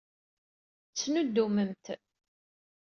Ttnuddument. 0.89 1.85